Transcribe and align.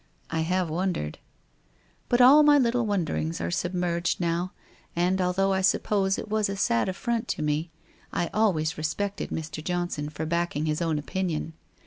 I 0.31 0.39
have 0.39 0.67
wondered. 0.67 1.19
But 2.09 2.21
all 2.21 2.41
my 2.41 2.57
little 2.57 2.87
wonderings 2.87 3.39
are 3.39 3.51
submerged 3.51 4.19
now. 4.19 4.51
And 4.95 5.21
al 5.21 5.31
though 5.31 5.53
I 5.53 5.61
suppose 5.61 6.17
it 6.17 6.27
was 6.27 6.49
a 6.49 6.55
sad 6.57 6.89
affront 6.89 7.27
to 7.27 7.43
me, 7.43 7.69
I 8.11 8.31
always 8.33 8.79
respected 8.79 9.29
Mr. 9.29 9.63
Johnson 9.63 10.09
for 10.09 10.25
backing 10.25 10.65
his 10.65 10.81
own 10.81 10.97
opinion. 10.97 11.53